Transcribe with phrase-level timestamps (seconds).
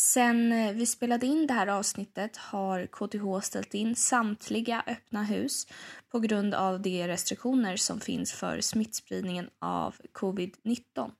[0.00, 5.66] Sen eh, vi spelade in det här avsnittet har KTH ställt in samtliga öppna hus
[6.10, 11.10] på grund av de restriktioner som finns för smittspridningen av covid-19.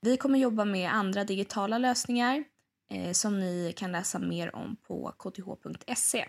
[0.00, 2.44] Vi kommer jobba med andra digitala lösningar
[2.90, 6.26] eh, som ni kan läsa mer om på kth.se.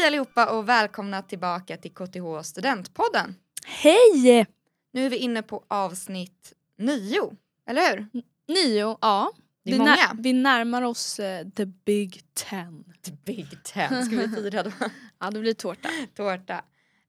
[0.00, 3.34] Hej allihopa och välkomna tillbaka till KTH Studentpodden.
[3.64, 4.46] Hej!
[4.92, 7.36] Nu är vi inne på avsnitt nio,
[7.66, 8.06] eller hur?
[8.48, 9.32] Nio, ja.
[9.64, 10.16] Det är vi, många.
[10.18, 12.84] vi närmar oss eh, the big ten.
[13.02, 14.70] The Big Ten ska vi fira då.
[15.20, 15.88] Ja, det blir tårta.
[16.14, 16.64] Tårta.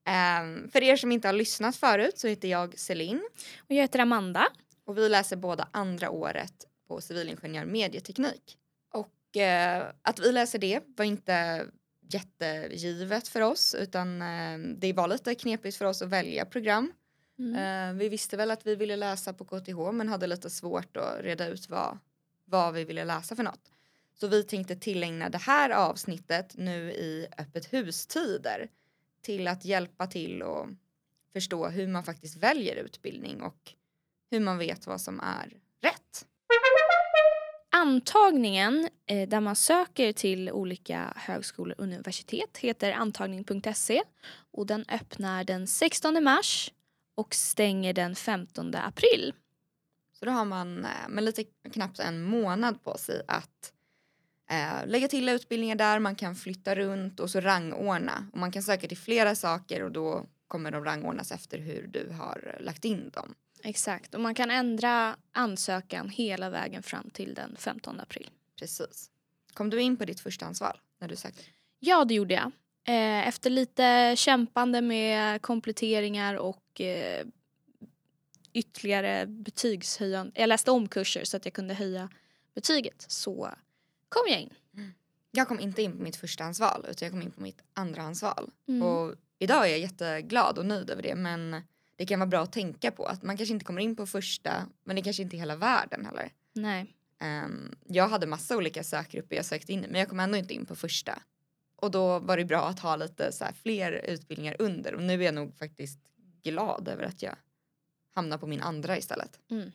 [0.05, 3.21] Ehm, för er som inte har lyssnat förut så heter jag Celine
[3.59, 4.47] Och jag heter Amanda.
[4.85, 6.53] och vi läser båda andra året
[6.87, 8.57] på civilingenjör medieteknik.
[8.93, 11.65] Och eh, att vi läser det var inte
[12.13, 16.93] jättegivet för oss utan eh, det var lite knepigt för oss att välja program.
[17.39, 17.55] Mm.
[17.89, 21.21] Eh, vi visste väl att vi ville läsa på KTH men hade lite svårt att
[21.21, 21.97] reda ut vad,
[22.45, 23.71] vad vi ville läsa för något.
[24.19, 28.69] Så vi tänkte tillägna det här avsnittet nu i öppet hustider
[29.21, 30.67] till att hjälpa till och
[31.33, 33.73] förstå hur man faktiskt väljer utbildning och
[34.31, 35.60] hur man vet vad som är.
[37.81, 44.01] Antagningen eh, där man söker till olika högskolor och universitet heter antagning.se
[44.51, 46.71] och den öppnar den 16 mars
[47.15, 49.33] och stänger den 15 april.
[50.13, 51.43] Så då har man eh, med lite
[51.73, 53.73] knappt en månad på sig att
[54.51, 58.27] eh, lägga till utbildningar där, man kan flytta runt och så rangordna.
[58.33, 62.13] Och man kan söka till flera saker och då kommer de rangordnas efter hur du
[62.13, 63.35] har eh, lagt in dem.
[63.63, 68.29] Exakt, och man kan ändra ansökan hela vägen fram till den 15 april.
[68.59, 69.09] Precis.
[69.53, 71.43] Kom du in på ditt förstahandsval när du sökte?
[71.79, 72.51] Ja, det gjorde jag.
[72.87, 77.25] Eh, Efter lite kämpande med kompletteringar och eh,
[78.53, 80.31] ytterligare betygshöjande.
[80.35, 82.09] Jag läste om kurser så att jag kunde höja
[82.53, 83.49] betyget så
[84.09, 84.53] kom jag in.
[85.31, 88.51] Jag kom inte in på mitt förstahandsval utan jag kom in på mitt andrahandsval.
[88.67, 88.83] Mm.
[88.83, 91.61] Och idag är jag jätteglad och nöjd över det men
[92.01, 94.67] det kan vara bra att tänka på att man kanske inte kommer in på första
[94.83, 96.33] men det kanske inte är hela världen heller.
[96.53, 96.95] Nej.
[97.19, 100.53] Ehm, jag hade massa olika sökgrupper jag sökte in i men jag kom ändå inte
[100.53, 101.21] in på första.
[101.75, 105.25] Och då var det bra att ha lite så fler utbildningar under och nu är
[105.25, 105.99] jag nog faktiskt
[106.43, 107.35] glad över att jag
[108.15, 109.39] hamnar på min andra istället.
[109.51, 109.71] Mm.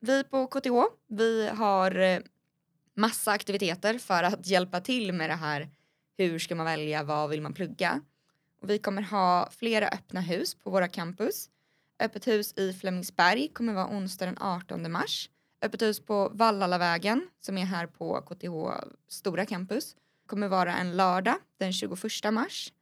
[0.00, 0.70] Vi på KTH,
[1.06, 2.20] vi har eh,
[2.94, 5.68] massa aktiviteter för att hjälpa till med det här.
[6.16, 7.02] Hur ska man välja?
[7.02, 8.00] Vad vill man plugga?
[8.60, 11.50] Och vi kommer ha flera öppna hus på våra campus.
[12.00, 15.30] Öppet hus i Flemingsberg kommer vara onsdag den 18 mars.
[15.62, 19.96] Öppet hus på Vallalavägen som är här på KTH stora campus
[20.26, 22.72] kommer vara en lördag den 21 mars.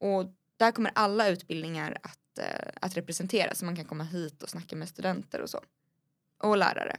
[0.00, 0.24] Och
[0.56, 4.76] där kommer alla utbildningar att, eh, att representeras så man kan komma hit och snacka
[4.76, 5.60] med studenter och så.
[6.42, 6.96] Och lärare.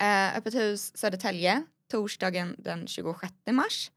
[0.00, 3.90] Eh, öppet hus Södertälje torsdagen den 26 mars.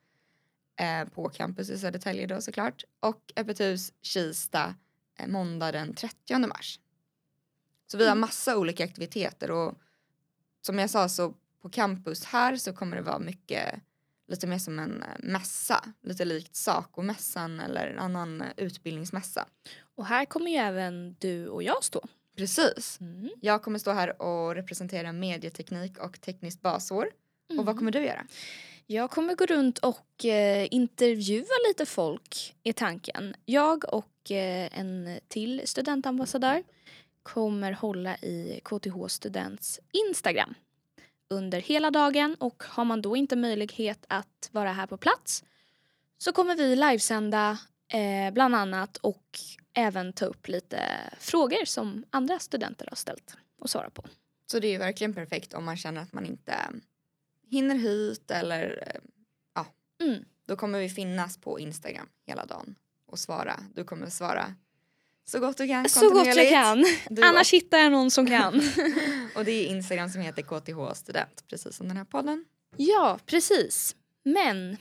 [0.79, 2.83] Eh, på campus i Södertälje då såklart.
[2.99, 4.75] Och öppet hus Kista
[5.19, 6.79] eh, måndag den 30 mars.
[7.91, 8.21] Så vi har Mm.
[8.21, 9.75] massa olika aktiviteter och
[10.61, 13.75] som jag sa så på campus här så kommer det vara mycket
[14.27, 19.45] lite mer som en eh, mässa, lite likt Saco-mässan eller en annan eh, utbildningsmässa.
[19.95, 22.07] Och här kommer ju även du och jag stå.
[22.37, 22.97] Precis.
[23.01, 23.29] Mm.
[23.41, 27.05] Jag kommer stå här och representera medieteknik och tekniskt basår.
[27.49, 27.77] Och vad Mm.
[27.77, 28.27] kommer du göra?
[28.89, 33.35] Jag kommer gå runt och eh, intervjua lite folk i tanken.
[33.45, 36.63] Jag och eh, en till studentambassadör
[37.23, 40.53] kommer hålla i KTH Students Instagram
[41.29, 45.43] under hela dagen och har man då inte möjlighet att vara här på plats
[46.17, 47.57] så kommer vi livesända
[47.93, 49.39] eh, bland annat och
[49.73, 50.81] även ta upp lite
[51.19, 54.05] frågor som andra studenter har ställt och svara på.
[54.51, 56.53] Så det är ju verkligen perfekt om man känner att man inte
[57.49, 59.01] hinner hit eller eh,
[59.55, 59.65] ja,
[60.05, 60.25] Mm.
[60.47, 62.75] då kommer vi finnas på Instagram hela dagen
[63.05, 63.59] och svara.
[63.75, 64.53] Du kommer svara
[65.25, 66.85] så gott du kan Så gott jag kan.
[67.09, 68.55] Du Annars hittar jag någon som kan.
[69.35, 72.45] och det är Instagram som heter KTH student precis som den här podden.
[72.77, 73.95] Ja, precis.
[74.23, 74.77] Men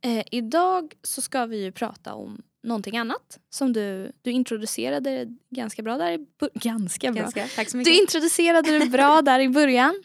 [0.00, 5.82] eh, idag så ska vi ju prata om någonting annat som du, du introducerade ganska
[5.82, 7.22] bra där i bu- ganska bra.
[7.22, 7.48] Ganska.
[7.56, 7.92] Tack så mycket.
[7.94, 10.02] Du introducerade det bra där i början.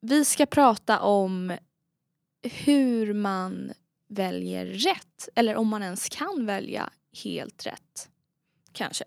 [0.00, 1.56] Vi ska prata om
[2.42, 3.72] hur man
[4.08, 6.90] väljer rätt eller om man ens kan välja
[7.24, 8.08] helt rätt.
[8.72, 9.04] Kanske.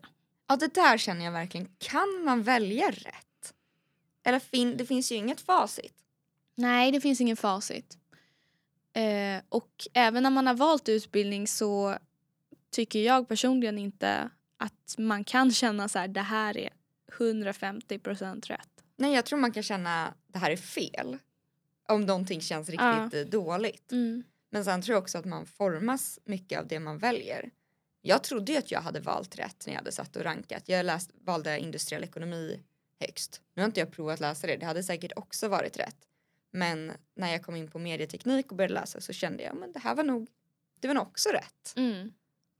[0.48, 1.70] Ja det där känner jag verkligen.
[1.78, 3.54] Kan man välja rätt?
[4.24, 5.94] Eller fin- det finns ju inget facit.
[6.56, 7.98] Nej, det finns ingen facit.
[8.94, 11.98] Eh, och även när man har valt utbildning så
[12.72, 16.70] tycker jag personligen inte att man kan känna så här, det här är
[17.18, 18.71] 150 procent rätt.
[19.02, 21.18] Nej, jag tror man kan känna det här är fel.
[21.88, 23.18] Om någonting känns riktigt Ja.
[23.20, 23.92] eh, dåligt.
[23.92, 24.24] Mm.
[24.50, 27.52] Men sen tror jag också att man formas mycket av det man väljer.
[28.02, 30.70] Jag trodde ju att jag hade valt rätt när jag hade satt och rankat.
[30.70, 32.60] Jag läst, valde industriell ekonomi
[33.00, 33.42] högst.
[33.54, 35.98] Nu har inte jag provat läsa det, det hade säkert också varit rätt.
[36.52, 39.80] Men när jag kom in på medieteknik och började läsa så kände jag men det
[39.80, 40.30] här var nog,
[40.80, 41.74] det var nog också rätt.
[41.76, 42.14] Mm.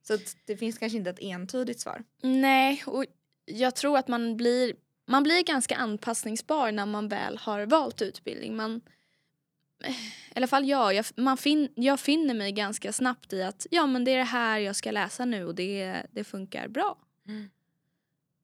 [0.04, 2.04] Så att det finns kanske inte ett entydigt svar.
[2.22, 3.06] Nej, och
[3.46, 4.74] jag tror att man blir,
[5.12, 8.56] man blir ganska anpassningsbar när man väl har valt utbildning.
[8.56, 8.82] Man,
[9.86, 9.94] i
[10.36, 14.04] alla fall jag, jag, man fin, jag finner mig ganska snabbt i att ja men
[14.06, 16.98] det är det här jag ska läsa nu och det, det funkar bra.
[17.28, 17.50] Mm.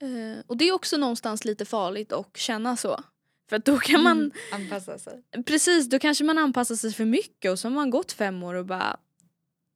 [0.02, 3.04] Eh, och det är också någonstans lite farligt att känna så.
[3.50, 4.32] För då kan man, Mm.
[4.52, 5.24] Anpassa sig.
[5.46, 8.54] precis då kanske man anpassar sig för mycket och så har man gått fem år
[8.54, 8.98] och bara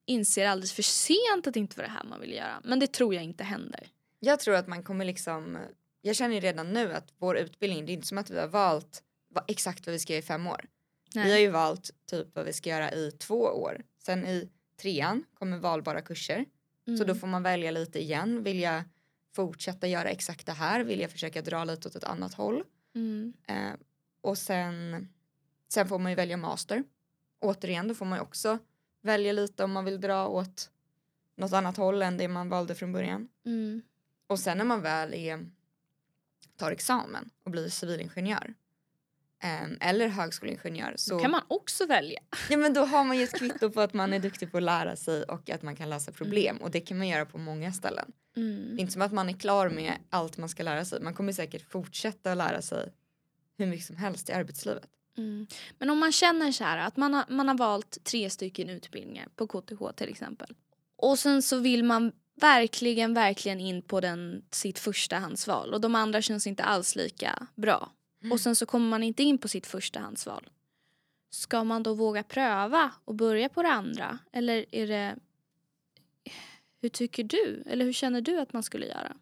[0.05, 2.61] inser alldeles för sent att det inte var det här man ville göra.
[2.63, 3.87] Men det tror jag inte händer.
[4.19, 5.57] Jag tror att man kommer liksom,
[6.01, 8.47] jag känner ju redan nu att vår utbildning, det är inte som att vi har
[8.47, 10.65] valt vad, exakt vad vi ska göra i fem år.
[11.13, 13.81] Vi har ju valt typ vad vi ska göra i två år.
[13.97, 14.49] Sen i
[14.81, 16.45] trean kommer valbara kurser.
[16.85, 17.07] Så Mm.
[17.07, 18.43] då får man välja lite igen.
[18.43, 18.83] Vill jag
[19.35, 20.83] fortsätta göra exakt det här?
[20.83, 22.63] Vill jag försöka dra lite åt ett annat håll?
[22.95, 23.33] Mm.
[23.47, 23.71] Eh,
[24.21, 25.07] och sen,
[25.67, 26.83] sen får man ju välja master.
[27.39, 28.57] Återigen, då får man ju också
[29.01, 30.69] välja lite om man vill dra åt
[31.35, 33.27] något annat håll än det man valde från början.
[33.45, 33.81] Mm.
[34.27, 35.45] Och sen när man väl är,
[36.61, 38.53] tar examen och blir civilingenjör
[39.43, 42.19] em, eller högskoleingenjör så Då kan man också välja.
[42.49, 44.63] ja, men då har man ju ett kvitto på att man är duktig på att
[44.63, 46.63] lära sig och att man kan lösa problem Mm.
[46.63, 48.11] och det kan man göra på många ställen.
[48.35, 51.01] Det är inte som att man är klar med allt man ska lära sig.
[51.01, 52.93] Man kommer säkert fortsätta att lära sig
[53.57, 54.89] hur mycket som helst i arbetslivet.
[55.17, 55.47] Mm.
[55.79, 59.27] Men om man känner så här att man har, man har valt tre stycken utbildningar
[59.35, 60.55] på KTH till exempel.
[60.95, 66.21] Och sen så vill man verkligen, verkligen in på den, sitt förstahandsval och de andra
[66.21, 67.91] känns inte alls lika bra.
[68.31, 70.49] Och sen så kommer man inte in på sitt förstahandsval.
[71.29, 74.19] Ska man då våga pröva och börja på det andra?
[74.31, 75.15] Eller är det...
[76.81, 77.63] Hur tycker du?
[77.65, 79.15] Eller hur känner du att man skulle göra?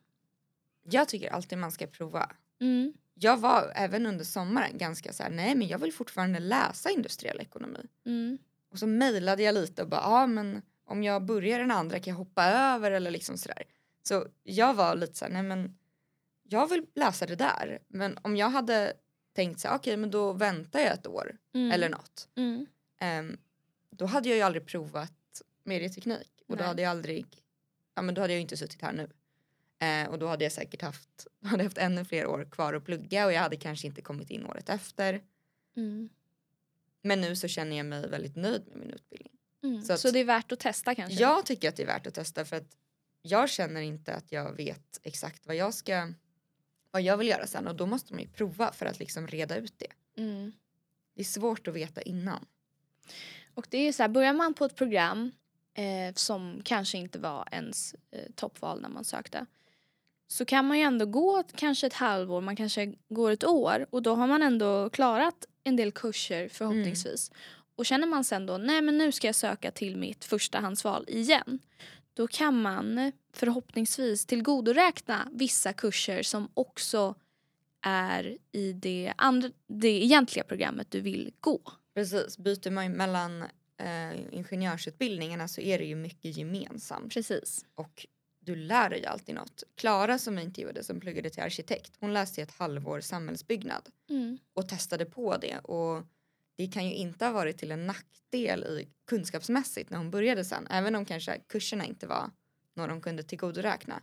[0.83, 2.31] Jag tycker alltid man ska prova.
[2.61, 2.93] Mm.
[3.13, 7.39] Jag var även under sommaren ganska så här, nej men jag vill fortfarande läsa industriell
[7.39, 7.87] ekonomi.
[8.05, 8.37] Mm.
[8.71, 12.11] Och så mejlade jag lite och bara, ja men om jag börjar den andra kan
[12.11, 13.63] jag hoppa över eller liksom sådär.
[14.03, 15.77] Så jag var lite så här, nej men
[16.43, 17.79] jag vill läsa det där.
[17.87, 18.93] Men om jag hade
[19.33, 21.71] tänkt så här, okej men då väntar jag ett år Mm.
[21.71, 22.29] eller något.
[22.35, 22.65] Mm.
[22.99, 23.37] Ehm,
[23.89, 26.67] då hade jag ju aldrig provat medieteknik och då Nej.
[26.67, 27.25] hade jag aldrig,
[27.95, 29.09] ja men då hade jag ju inte suttit här nu.
[29.87, 33.25] Eh, och då hade jag säkert haft, hade haft ännu fler år kvar att plugga
[33.25, 35.21] och jag hade kanske inte kommit in året efter.
[35.75, 36.09] Mm.
[37.01, 39.38] Men nu så känner jag mig väldigt nöjd med min utbildning.
[39.63, 39.81] Mm.
[39.81, 41.21] Så Så, att- det är värt att testa kanske?
[41.21, 42.77] Jag tycker att det är värt att testa för att
[43.21, 46.13] jag känner inte att jag vet exakt vad jag ska,
[46.91, 49.57] vad jag vill göra sen och då måste man ju prova för att liksom reda
[49.57, 50.21] ut det.
[50.21, 50.51] Mm.
[51.15, 52.45] Det är svårt att veta innan.
[53.53, 55.31] Och det är så här, börjar man på ett program
[55.73, 59.45] eh, som kanske inte var ens eh, toppval när man sökte
[60.31, 64.01] så kan man ju ändå gå kanske ett halvår, man kanske går ett år och
[64.01, 67.31] då har man ändå klarat en del kurser förhoppningsvis.
[67.79, 71.59] Och känner man sen då, nej men nu ska jag söka till mitt förstahandsval igen.
[72.13, 77.15] Då kan man förhoppningsvis tillgodoräkna vissa kurser som också
[77.81, 81.61] är i det, andra, det egentliga programmet du vill gå.
[81.93, 83.41] Precis, byter man mellan
[83.77, 87.65] eh, ingenjörsutbildningarna så är det ju mycket gemensamt Precis.
[87.75, 88.05] och
[88.39, 89.63] du lär dig alltid något.
[89.75, 94.37] Klara som vi intervjuade som pluggade till arkitekt, hon läste i ett halvår samhällsbyggnad Mm.
[94.53, 96.03] och testade på det och
[96.59, 100.67] det kan ju inte ha varit till en nackdel i kunskapsmässigt när hon började sen.
[100.69, 102.31] Även om kanske kurserna inte var
[102.73, 104.01] några de kunde tillgodoräkna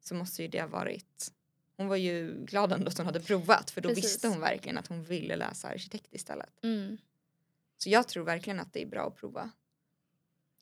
[0.00, 1.32] så måste ju det ha varit
[1.80, 4.04] hon var ju glad ändå att hon hade provat för då Precis.
[4.04, 6.64] visste hon verkligen att hon ville läsa arkitekt istället.
[6.64, 6.98] Mm.
[7.78, 9.50] Så jag tror verkligen att det är bra att prova.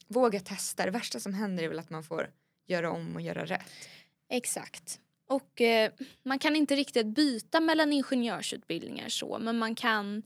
[0.07, 0.85] Våga testa.
[0.85, 2.31] Det värsta som händer är väl att man får
[2.67, 3.89] göra om och göra rätt.
[4.29, 5.01] Exakt.
[5.27, 5.93] Och eh,
[6.23, 10.23] man kan inte riktigt byta mellan ingenjörsutbildningar så, men man kan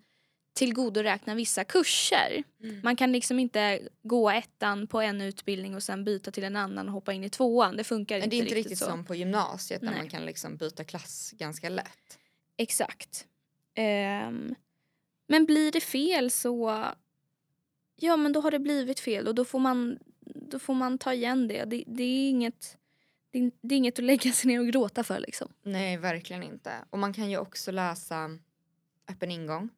[0.52, 2.44] tillgodoräkna vissa kurser.
[2.82, 6.88] Man kan liksom inte gå ettan på en utbildning och sen byta till en annan
[6.88, 7.76] och hoppa in i tvåan.
[7.76, 8.84] Det funkar Men inte, det är inte riktigt, riktigt så.
[8.84, 9.98] som på gymnasiet där Nej.
[9.98, 12.18] man kan liksom byta klass ganska lätt.
[12.56, 13.26] Exakt.
[13.74, 14.54] Ehm,
[15.28, 16.84] men blir det fel så...
[17.96, 21.12] Ja, men då har det blivit fel och då får man, då får man ta
[21.12, 21.64] igen det.
[21.64, 22.76] Det, det, är inget,
[23.30, 25.20] det, det är inget att lägga sig ner och gråta för.
[25.20, 25.48] Liksom.
[25.62, 26.72] Nej, verkligen inte.
[26.90, 28.38] Och man kan ju också läsa
[29.08, 29.68] öppen ingång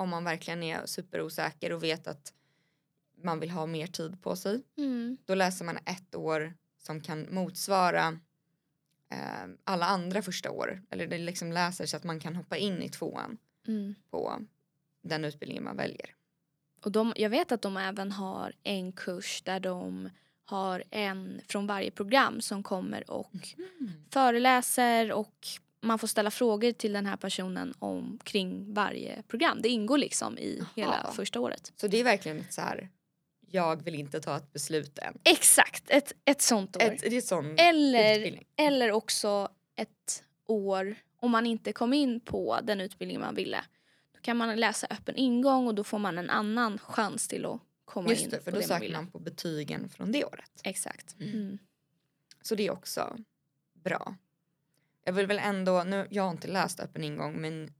[0.00, 2.32] om man verkligen är superosäker och vet att
[3.22, 4.62] man vill ha mer tid på sig.
[4.78, 5.16] Mm.
[5.24, 8.18] Då läser man ett år som kan motsvara
[9.10, 10.82] eh, alla andra första år.
[10.90, 13.94] Eller det liksom läser så att man kan hoppa in i tvåan Mm.
[14.10, 14.40] på
[15.02, 16.14] den utbildningen man väljer.
[16.84, 20.10] Och de, jag vet att de även har en kurs där de
[20.44, 23.48] har en från varje program som kommer och
[24.10, 25.46] föreläser och
[25.80, 29.62] man får ställa frågor till den här personen om, kring varje program.
[29.62, 31.72] Det ingår liksom i hela första året.
[31.76, 32.88] Så det är verkligen ett så här,
[33.46, 35.18] jag vill inte ta ett beslut än.
[35.24, 36.82] Exakt, ett, ett sånt år.
[36.82, 38.46] Ett, är sån eller, utbildning.
[38.56, 43.64] eller också ett år om man inte kom in på den utbildning man ville.
[44.14, 47.60] Då kan man läsa öppen ingång och då får man en annan chans till att
[47.84, 48.96] komma in Just det, för på då det man söker ville.
[48.96, 50.50] man på betygen från det året.
[50.64, 51.16] Exakt.
[51.20, 51.32] Mm.
[51.32, 51.58] Mm.
[52.42, 53.16] Så det är också
[53.74, 54.14] bra.
[55.04, 57.74] Jag vill väl ändå, nu, jag har inte läst öppen ingång men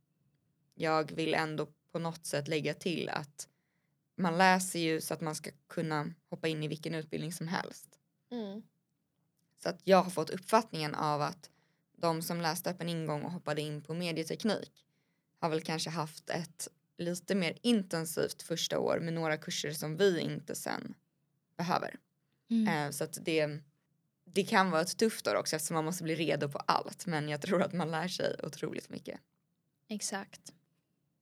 [0.74, 3.48] jag vill ändå på något sätt lägga till att
[4.16, 7.98] man läser ju så att man ska kunna hoppa in i vilken utbildning som helst.
[9.62, 11.50] Så att jag har fått uppfattningen av att
[11.96, 14.84] de som läste öppen ingång och hoppade in på medieteknik
[15.38, 20.20] har väl kanske haft ett lite mer intensivt första år med några kurser som vi
[20.20, 20.94] inte sen
[21.56, 21.98] behöver.
[22.50, 22.68] Mm.
[22.68, 23.58] Eh, så att det,
[24.32, 27.28] det kan vara ett tufft år också eftersom man måste bli redo på allt men
[27.28, 29.20] jag tror att man lär sig otroligt mycket.
[29.88, 30.52] Exakt.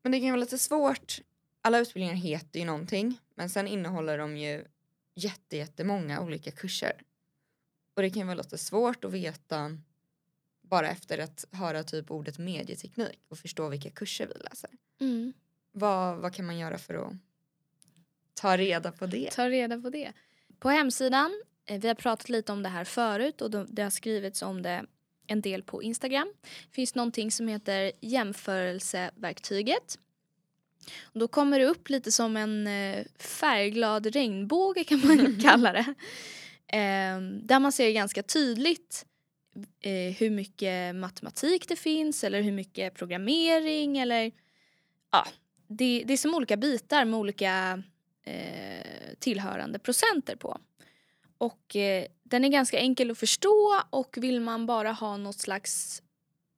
[0.02, 1.20] Men det kan vara lite svårt.
[1.62, 4.64] Alla utbildningar heter ju någonting men sen innehåller de ju
[5.14, 7.02] jätte, jättemånga olika kurser.
[7.94, 9.78] Och det kan vara lite svårt att veta
[10.62, 14.70] bara efter att höra typ ordet medieteknik och förstå vilka kurser vi läser.
[15.00, 15.32] Mm.
[15.72, 17.12] Vad, vad kan man göra för att
[18.34, 19.30] ta reda på det?
[19.32, 20.12] Ta reda på det.
[20.58, 24.42] På hemsidan, vi har pratat lite om det här förut och de- det har skrivits
[24.42, 24.84] om det
[25.26, 26.32] en del på Instagram.
[26.72, 29.98] finns någonting som heter jämförelseverktyget.
[31.12, 35.94] Då kommer det upp lite som en eh, färgglad regnbåge kan man kalla det.
[36.76, 39.06] Eh, där man ser ganska tydligt
[39.80, 44.32] eh, hur mycket matematik det finns eller hur mycket programmering eller
[45.12, 45.26] ja,
[45.68, 47.82] det, det är som olika bitar med olika
[48.24, 50.60] eh, tillhörande procenter på.
[51.38, 56.02] Och eh, den är ganska enkel att förstå och vill man bara ha något slags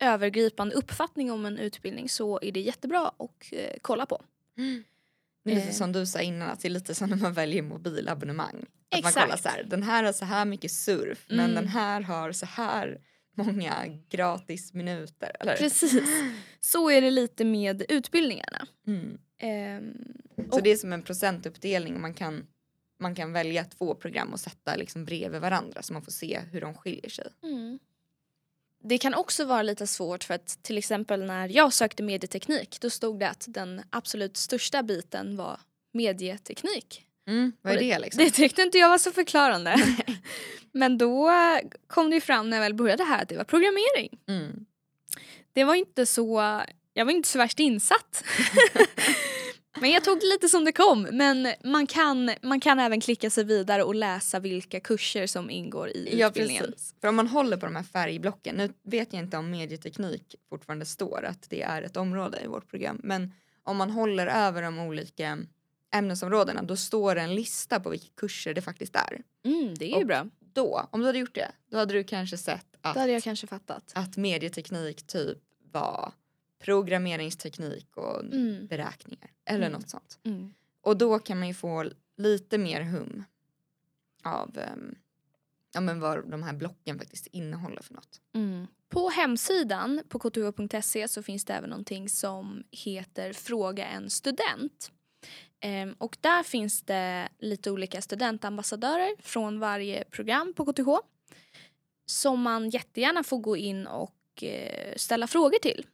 [0.02, 4.22] övergripande uppfattning om en utbildning så är det jättebra att eh, kolla på.
[5.44, 5.72] Det är lite Eh.
[5.72, 8.56] som du sa innan att det är lite som när man väljer mobilabonnemang.
[8.56, 9.24] Att man Exakt.
[9.26, 11.54] kollar så här, den här har så här mycket surf men Mm.
[11.54, 13.00] den här har så här
[13.36, 13.74] många
[14.10, 15.36] gratis minuter.
[15.40, 15.56] Eller?
[15.56, 16.02] Precis.
[16.60, 18.66] Så är det lite med utbildningarna.
[18.86, 19.18] Mm.
[19.38, 19.92] Ehm,
[20.36, 22.46] Så Och- det är som en procentuppdelning och man kan,
[23.00, 26.60] man kan välja två program och sätta liksom bredvid varandra så man får se hur
[26.60, 27.26] de skiljer sig.
[27.42, 27.78] Mm.
[28.82, 32.90] Det kan också vara lite svårt för att till exempel när jag sökte medieteknik då
[32.90, 35.60] stod det att den absolut största biten var
[35.92, 37.06] medieteknik.
[37.26, 37.52] Mm.
[37.62, 38.24] Vad är Och det liksom?
[38.24, 39.76] Det tyckte inte jag var så förklarande.
[40.72, 41.30] Men då
[41.86, 44.18] kom det ju fram när jag väl började här att det var programmering.
[44.28, 44.66] Mm.
[45.52, 46.60] Det var inte så,
[46.94, 48.24] jag var inte så värst insatt.
[49.80, 51.02] Men jag tog lite som det kom.
[51.02, 55.88] Men man kan, man kan även klicka sig vidare och läsa vilka kurser som ingår
[55.88, 56.64] i Ja utbildningen.
[56.64, 56.94] precis.
[57.00, 60.86] För om man håller på de här färgblocken, nu vet jag inte om medieteknik fortfarande
[60.86, 63.32] står att det är ett område i vårt program, men
[63.64, 65.38] om man håller över de olika
[65.94, 69.22] ämnesområdena då står det en lista på vilka kurser det faktiskt är.
[69.44, 70.26] Mm, det är ju Och- bra.
[70.52, 73.22] Då, om du hade gjort det, då hade du kanske sett att, Det hade jag
[73.22, 73.92] kanske fattat.
[73.94, 75.38] att medieteknik typ
[75.72, 76.12] var
[76.64, 78.66] programmeringsteknik och Mm.
[78.66, 79.80] beräkningar eller Mm.
[79.80, 80.18] något sånt.
[80.24, 80.54] Mm.
[80.80, 83.24] Och då kan man ju få lite mer hum
[84.24, 84.94] av ehm,
[85.74, 88.20] ja, men vad de här blocken faktiskt innehåller för något.
[88.34, 88.66] Mm.
[88.88, 94.92] På hemsidan på kth.se så finns det även någonting som heter Fråga en student.
[95.60, 100.88] Ehm, och där finns det lite olika studentambassadörer från varje program på KTH
[102.06, 105.86] som man jättegärna får gå in och eh, ställa frågor till.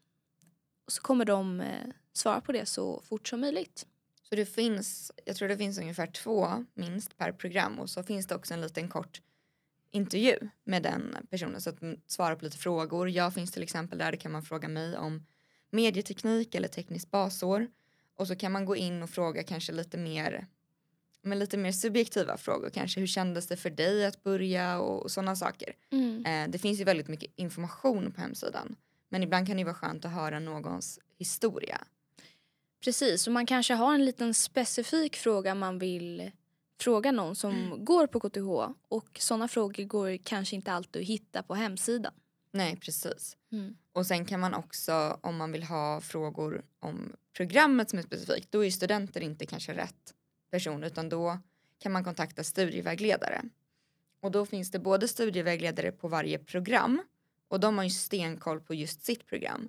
[0.87, 3.87] Och så kommer de eh, svara på det så fort som möjligt.
[4.29, 7.79] Så det finns, jag tror det finns ungefär två minst per program.
[7.79, 9.21] Och så finns det också en liten kort
[9.91, 11.61] intervju med den personen.
[11.61, 13.11] Så att man svarar på lite frågor.
[13.11, 15.27] Jag finns till exempel där, det kan man fråga mig om
[15.71, 17.67] medieteknik eller tekniskt basår.
[18.17, 20.47] Och så kan man gå in och fråga kanske lite mer
[21.23, 22.71] men lite mer subjektiva frågor.
[22.71, 24.79] Kanske hur kändes det för dig att börja?
[24.79, 25.73] Och, och sådana saker.
[26.27, 28.77] Eh, det finns ju väldigt mycket information på hemsidan
[29.09, 31.85] men ibland kan det vara skönt att höra någons historia.
[32.85, 36.31] Precis, och man kanske har en liten specifik fråga man vill
[36.81, 41.43] fråga någon som går på KTH och sådana frågor går kanske inte alltid att hitta
[41.43, 42.13] på hemsidan.
[42.51, 43.37] Nej precis.
[43.53, 43.77] Mm.
[43.93, 48.53] Och sen kan man också om man vill ha frågor om programmet som är specifikt
[48.53, 50.15] då är studenter inte kanske rätt
[50.51, 51.39] person utan då
[51.79, 53.43] kan man kontakta studievägledare.
[54.21, 57.03] Och då finns det både studievägledare på varje program
[57.49, 59.69] och de har ju stenkoll på just sitt program.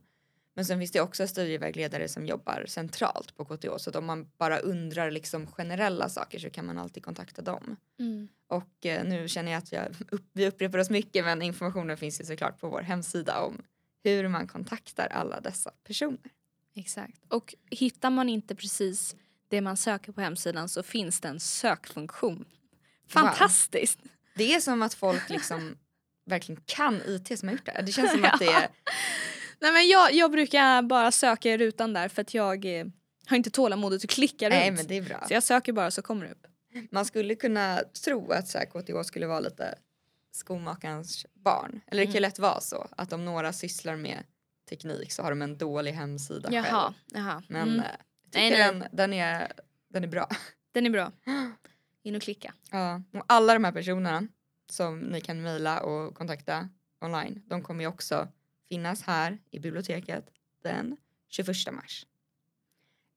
[0.53, 4.31] Men sen finns det också studievägledare som jobbar centralt på KTH så att om man
[4.37, 7.75] bara undrar liksom generella saker så kan man alltid kontakta dem.
[7.99, 8.27] Mm.
[8.47, 12.21] Och eh, nu känner jag att jag upp, vi upprepar oss mycket men informationen finns
[12.21, 13.61] ju såklart på vår hemsida om
[14.03, 16.31] hur man kontaktar alla dessa personer.
[16.75, 17.21] Exakt.
[17.27, 19.15] Och hittar man inte precis
[19.47, 22.45] det man söker på hemsidan så finns det en sökfunktion.
[23.07, 23.99] Fantastiskt!
[24.35, 25.77] Det är som att folk liksom
[26.27, 27.81] verkligen kan IT som har gjort det.
[27.85, 28.67] Det känns som att det är
[29.59, 32.85] Nej men jag, jag brukar bara söka i rutan där för att jag eh,
[33.27, 34.77] har inte tålamodet att klicka Nej runt.
[34.79, 35.23] men det är bra.
[35.27, 36.47] Så jag söker bara så kommer det upp.
[36.91, 39.75] Man skulle kunna tro att så här, KTH skulle vara lite
[40.31, 41.81] skomakarens barn.
[41.87, 42.21] Eller det kan ju Mm.
[42.29, 44.23] lätt vara så att om några sysslar med
[44.69, 46.93] teknik så har de en dålig hemsida Jaha, själv.
[47.23, 47.43] jaha.
[47.47, 47.79] Men Mm.
[47.79, 47.85] eh,
[48.31, 48.79] jag Nej, tycker nej.
[48.81, 49.51] Den, den, är,
[49.93, 50.29] den är bra.
[50.73, 51.11] Den är bra.
[52.03, 52.53] In och klicka.
[52.71, 53.01] Ja.
[53.13, 54.27] Och alla de här personerna
[54.69, 56.69] som ni kan mejla och kontakta
[57.01, 58.27] online, de kommer ju också
[58.69, 60.29] finnas här i biblioteket
[60.63, 60.97] den
[61.29, 62.05] 21 mars.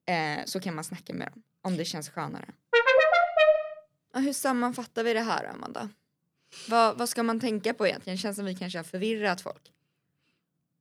[0.07, 2.52] Eh, så kan man snacka med dem om det känns skönare.
[4.12, 5.88] Ja, hur sammanfattar vi det här Amanda?
[6.69, 8.19] Vad, vad ska man tänka på egentligen?
[8.19, 9.73] Känns som vi kanske har förvirrat folk.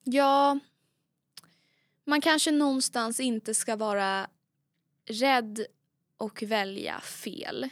[0.04, 0.60] Ja,
[2.04, 4.28] man kanske någonstans inte ska vara
[5.06, 5.66] rädd
[6.18, 7.70] och välja fel.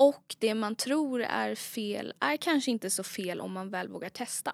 [0.00, 4.08] Och det man tror är fel är kanske inte så fel om man väl vågar
[4.08, 4.52] testa.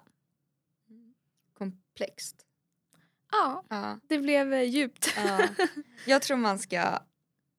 [1.53, 2.45] Komplext.
[3.31, 3.99] Ja, Ja.
[4.07, 5.13] det blev eh, djupt.
[5.17, 5.47] Ja.
[6.05, 6.99] Jag tror man ska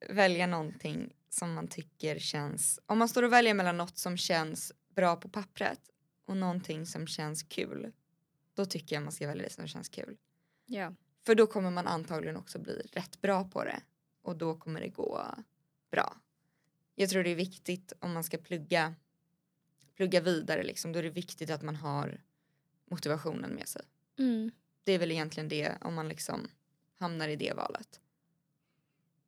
[0.08, 2.80] välja någonting som man tycker känns...
[2.86, 5.80] Om man står och väljer mellan något som känns bra på pappret
[6.24, 7.92] och någonting som känns kul,
[8.54, 10.16] då tycker jag man ska välja det som känns kul.
[10.66, 10.94] Ja.
[11.26, 13.80] För då kommer man antagligen också bli rätt bra på det
[14.22, 15.34] och då kommer det gå
[15.90, 16.16] bra.
[16.98, 18.94] Jag tror det är viktigt om man ska plugga,
[19.96, 22.20] plugga vidare liksom, då är det viktigt att man har
[22.90, 23.82] motivationen med sig.
[24.18, 24.50] Mm.
[24.84, 26.48] Det är väl egentligen det om man liksom
[26.98, 28.00] hamnar i det valet.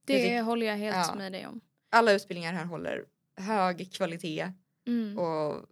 [0.05, 1.15] Det Jag håller jag helt Ja.
[1.15, 1.61] med dig om.
[1.91, 3.05] alla utbildningar här håller
[3.37, 4.53] hög kvalitet
[4.87, 5.19] Mm.
[5.19, 5.67] och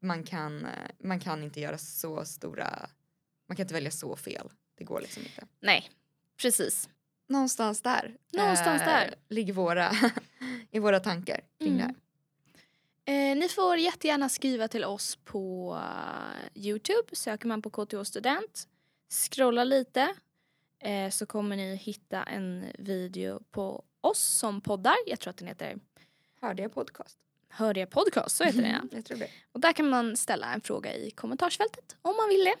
[0.00, 2.88] man kan, eh, man kan inte göra så stora,
[3.46, 4.50] man kan inte välja så fel.
[4.74, 5.46] Det går liksom inte.
[5.60, 5.90] Nej,
[6.36, 6.88] precis.
[7.26, 9.14] Någonstans där, Någonstans där.
[9.28, 9.90] ligger våra,
[10.74, 11.78] i våra tankar kring Mm.
[11.78, 11.94] det här.
[13.06, 17.08] Eh, ni får jättegärna skriva till oss på eh, Youtube.
[17.12, 18.68] Söker man på KTH student,
[19.30, 20.14] scrolla lite
[20.78, 24.94] eh, så kommer ni hitta en video på oss som poddar.
[25.06, 25.78] Jag tror att den heter
[26.40, 27.18] Hörde jag podcast?
[27.48, 28.80] Hörde jag podcast, så heter den ja.
[28.92, 29.30] jag tror det.
[29.52, 32.54] Och där kan man ställa en fråga i kommentarsfältet om man vill det.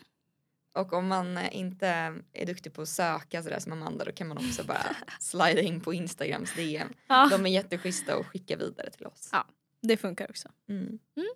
[0.74, 1.86] Och om man eh, inte
[2.32, 5.80] är duktig på att söka sådär som Amanda då kan man också bara slida in
[5.80, 6.88] på Instagrams DM.
[7.06, 9.28] Ja, De är jätteschyssta och skicka vidare till oss.
[9.32, 9.46] Ja.
[9.82, 10.48] det funkar också.
[10.68, 10.86] Mm.
[11.16, 11.28] Mm.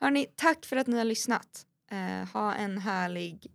[0.00, 1.66] Hörni, tack för att ni har lyssnat.
[1.90, 3.52] Eh, ha en härlig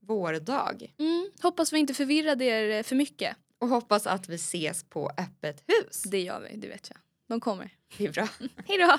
[0.00, 0.94] vårdag.
[0.98, 3.36] Mm, hoppas vi inte förvirrade er eh, för mycket.
[3.58, 6.02] Och hoppas att vi ses på öppet hus.
[6.02, 6.98] Det gör vi, det vet jag.
[7.28, 7.70] De kommer.
[7.98, 8.28] Det är bra.
[8.66, 8.98] Hej då!